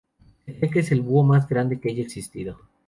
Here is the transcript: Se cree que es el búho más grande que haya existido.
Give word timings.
Se 0.47 0.53
cree 0.57 0.71
que 0.71 0.79
es 0.79 0.91
el 0.91 1.01
búho 1.03 1.21
más 1.23 1.47
grande 1.47 1.79
que 1.79 1.91
haya 1.91 2.01
existido. 2.01 2.57